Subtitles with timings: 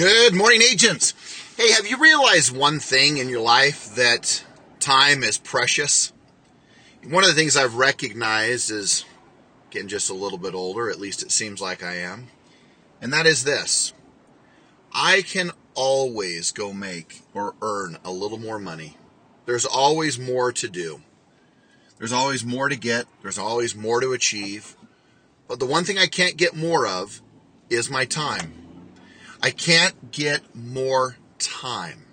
[0.00, 1.12] Good morning, agents.
[1.58, 4.42] Hey, have you realized one thing in your life that
[4.78, 6.10] time is precious?
[7.06, 9.04] One of the things I've recognized is
[9.68, 12.28] getting just a little bit older, at least it seems like I am,
[13.02, 13.92] and that is this
[14.90, 18.96] I can always go make or earn a little more money.
[19.44, 21.02] There's always more to do.
[21.98, 23.04] There's always more to get.
[23.20, 24.76] There's always more to achieve.
[25.46, 27.20] But the one thing I can't get more of
[27.68, 28.69] is my time.
[29.42, 32.04] I can't get more time.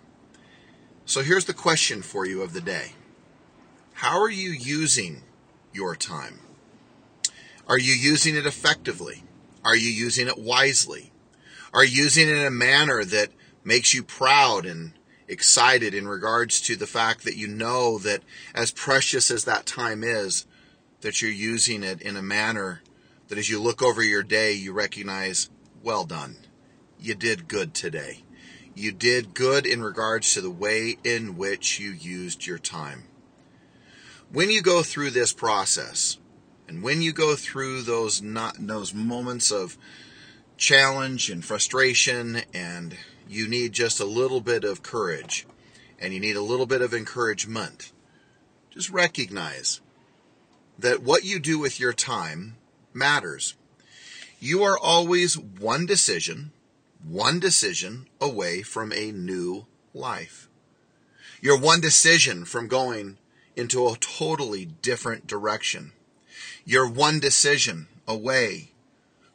[1.05, 2.93] So here's the question for you of the day
[3.93, 5.23] How are you using
[5.73, 6.39] your time?
[7.67, 9.23] Are you using it effectively?
[9.65, 11.11] Are you using it wisely?
[11.73, 13.31] Are you using it in a manner that
[13.65, 14.93] makes you proud and
[15.27, 18.23] excited in regards to the fact that you know that
[18.55, 20.45] as precious as that time is,
[21.01, 22.81] that you're using it in a manner
[23.27, 25.49] that as you look over your day, you recognize,
[25.83, 26.37] well done.
[26.99, 28.23] You did good today.
[28.75, 33.05] You did good in regards to the way in which you used your time.
[34.31, 36.17] When you go through this process,
[36.67, 39.77] and when you go through those not those moments of
[40.57, 45.45] challenge and frustration and you need just a little bit of courage
[45.99, 47.91] and you need a little bit of encouragement.
[48.69, 49.81] Just recognize
[50.77, 52.57] that what you do with your time
[52.93, 53.55] matters.
[54.39, 56.51] You are always one decision,
[57.03, 60.47] one decision away from a new life.
[61.41, 63.17] You're one decision from going
[63.55, 65.93] into a totally different direction.
[66.65, 68.71] You're one decision away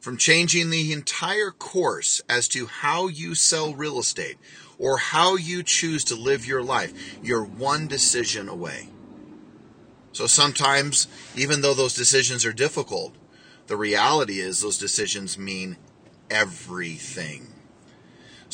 [0.03, 4.37] from changing the entire course as to how you sell real estate
[4.77, 8.89] or how you choose to live your life, you're one decision away.
[10.11, 11.07] So sometimes,
[11.37, 13.15] even though those decisions are difficult,
[13.67, 15.77] the reality is those decisions mean
[16.29, 17.52] everything.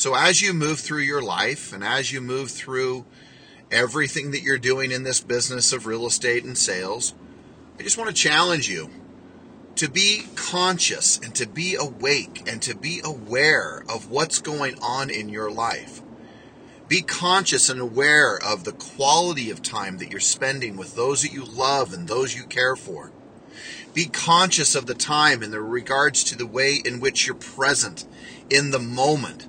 [0.00, 3.04] So as you move through your life and as you move through
[3.70, 7.12] everything that you're doing in this business of real estate and sales,
[7.78, 8.88] I just want to challenge you
[9.74, 15.10] to be conscious and to be awake and to be aware of what's going on
[15.10, 16.00] in your life.
[16.88, 21.34] Be conscious and aware of the quality of time that you're spending with those that
[21.34, 23.12] you love and those you care for.
[23.92, 28.06] Be conscious of the time in the regards to the way in which you're present
[28.48, 29.46] in the moment.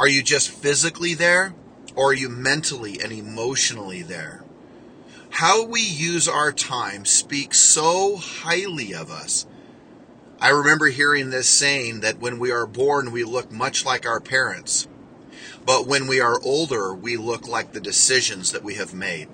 [0.00, 1.54] Are you just physically there
[1.94, 4.42] or are you mentally and emotionally there?
[5.30, 9.46] How we use our time speaks so highly of us
[10.42, 14.20] I remember hearing this saying that when we are born, we look much like our
[14.20, 14.88] parents,
[15.66, 19.28] but when we are older, we look like the decisions that we have made.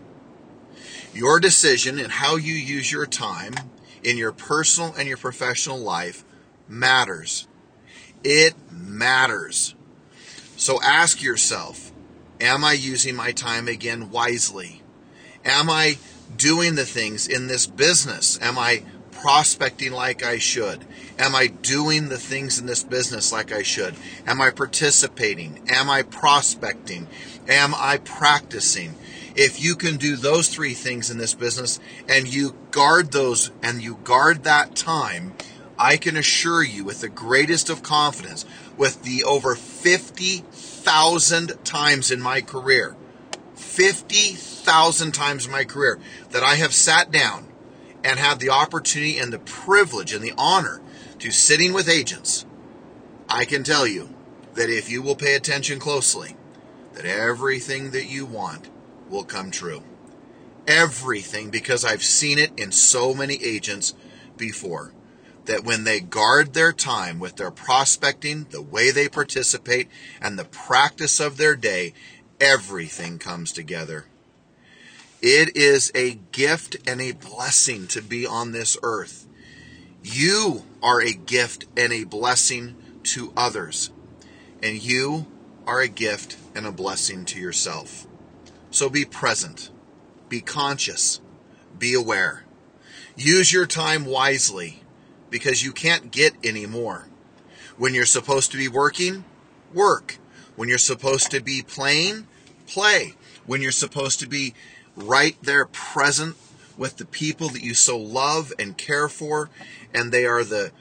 [1.15, 3.55] Your decision and how you use your time
[4.03, 6.25] in your personal and your professional life
[6.69, 7.47] matters.
[8.25, 9.77] It matters.
[10.57, 11.93] So ask yourself,
[12.41, 14.83] am I using my time again wisely?
[15.45, 15.99] Am I
[16.37, 18.39] doing the things in this business?
[18.41, 20.85] Am I prospecting like I should?
[21.19, 23.95] Am I doing the things in this business like I should?
[24.27, 25.63] Am I participating?
[25.69, 27.07] Am I prospecting?
[27.49, 28.95] Am I practicing?
[29.35, 31.79] If you can do those three things in this business
[32.09, 35.35] and you guard those and you guard that time,
[35.79, 38.45] I can assure you with the greatest of confidence,
[38.77, 42.97] with the over 50,000 times in my career,
[43.55, 45.99] 50,000 times in my career
[46.31, 47.49] that I have sat down
[48.03, 50.81] and had the opportunity and the privilege and the honor
[51.19, 52.47] to sitting with agents,
[53.29, 54.15] I can tell you
[54.55, 56.37] that if you will pay attention closely,
[56.95, 58.71] that everything that you want
[59.11, 59.83] will come true.
[60.67, 63.95] Everything, because I've seen it in so many agents
[64.37, 64.93] before.
[65.47, 69.89] That when they guard their time with their prospecting, the way they participate,
[70.21, 71.95] and the practice of their day,
[72.41, 74.07] everything comes together.
[75.23, 79.27] It is a gift and a blessing to be on this earth.
[80.03, 83.91] You are a gift and a blessing to others,
[84.63, 85.27] and you
[85.67, 88.07] are a gift and a blessing to yourself.
[88.71, 89.71] So be present,
[90.29, 91.21] be conscious,
[91.79, 92.45] be aware.
[93.17, 94.83] Use your time wisely
[95.37, 97.09] because you can't get any more.
[97.77, 99.23] When you're supposed to be working,
[99.75, 100.17] work.
[100.57, 102.27] When you're supposed to be playing,
[102.67, 103.17] play.
[103.45, 104.55] When you're supposed to be
[104.97, 106.37] right there present
[106.79, 109.51] with the people that you so love and care for,
[109.93, 110.73] and they are the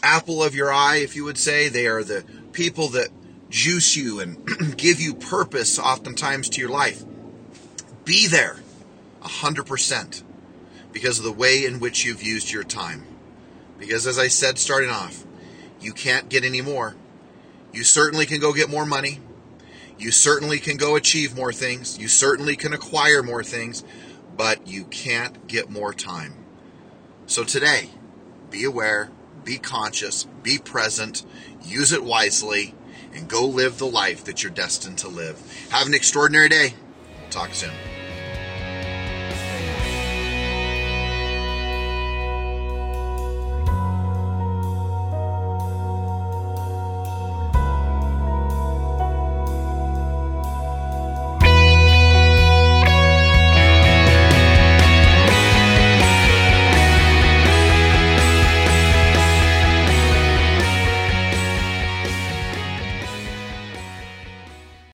[0.00, 1.68] apple of your eye, if you would say.
[1.68, 3.08] They are the people that
[3.50, 7.02] juice you and give you purpose oftentimes to your life.
[8.04, 8.58] Be there
[9.22, 10.22] 100%
[10.92, 13.04] because of the way in which you've used your time.
[13.86, 15.24] Because as I said starting off,
[15.78, 16.96] you can't get any more.
[17.72, 19.20] You certainly can go get more money.
[19.98, 21.98] You certainly can go achieve more things.
[21.98, 23.84] You certainly can acquire more things,
[24.36, 26.34] but you can't get more time.
[27.26, 27.90] So today,
[28.50, 29.10] be aware,
[29.44, 31.24] be conscious, be present,
[31.62, 32.74] use it wisely,
[33.12, 35.68] and go live the life that you're destined to live.
[35.70, 36.74] Have an extraordinary day.
[37.30, 37.72] Talk soon.